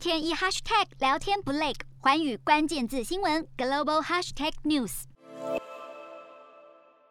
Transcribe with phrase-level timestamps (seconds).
[0.00, 5.02] 天一 hashtag 聊天不累，寰宇关键字新闻 global hashtag news。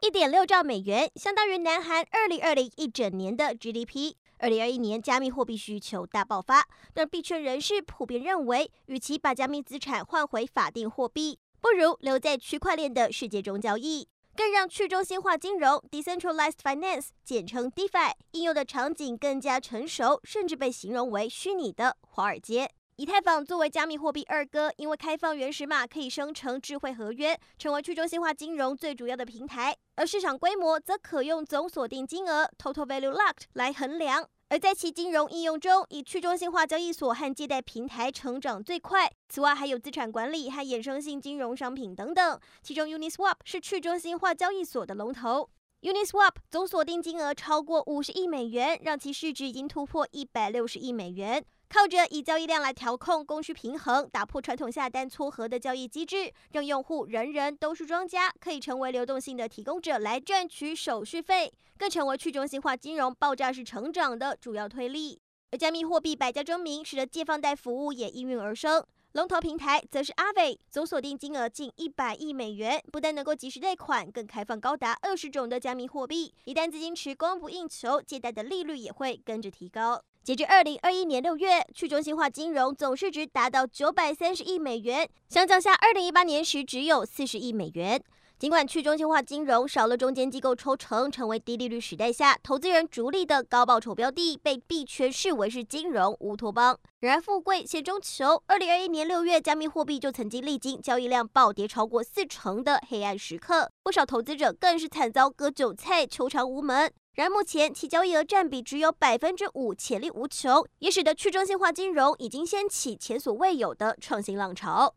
[0.00, 4.16] 一点六兆美元，相当于南韩二零二零一整年的 GDP。
[4.38, 14.08] 二零二一年加密货币需求大爆发，让币圈人士普遍认为，与其把加密资产换回法定货币，不如留在区块链的世界中交易。
[14.34, 22.70] 更让去中心化金融 （Decentralized Finance） 简称 DeFi 应用的场景更加成熟，甚至被形容为虚拟的华尔街。
[22.96, 29.76] 以太坊作为加密货币二哥，因为开放原始码可以生成智慧合约，成为去中心化金融最主要的平台。
[29.96, 34.28] 而市场规模则可用总锁定金额 （Total Value Locked） 来衡量。
[34.52, 39.10] 而在其金融应用中，以去中心化交易所和借贷平台成长最快。
[39.26, 42.38] 此外，还有资产管理和衍生性金融商品等等。
[42.62, 45.48] 其中，Uniswap 是去中心化交易所的龙头。
[45.82, 51.44] Uniswap 总锁定金额超过五十亿美元，让其市值已经突破一百六十亿美元。
[51.68, 65.20] 靠着以交易量来调控供需平衡，打破传统下单撮合的交易机制，让用户人人都是庄家，可以成为流动性的提供者来赚取手续费，更成为去中心化金融爆炸式成长的主要推力。
[65.50, 68.86] 而加密货币百家争鸣，使得借放贷服务也应运而生。
[69.12, 76.32] 龙头平台则是阿伟总锁定金额近一百亿美元，不但能够及时贷款，更开放高达二十种的加密货币。
[76.44, 80.02] 一旦资金池供不应求，借贷的利率也会跟着提高。
[80.22, 88.02] 截至二零二一年六月，去中心化金融总市值达到九百三十亿美元，相较下二零一八年时只有四十亿美元。
[88.42, 96.76] 尽管去中心化金融少了中间机构抽成，成为低利率时代下投资人逐利的高报酬标的，被币圈视为是金融乌托邦。
[96.98, 106.92] 然而，富贵险中求，二零二一年六月，加密货币就曾经历经交易量暴跌超过四成的黑暗时刻，不少投资者更是惨遭割韭菜，求偿无门。
[107.14, 114.96] 然而目前其交易额占比只有百分之五，潜力无穷，也使得去中心化金融已经掀起前所未有的创新浪潮。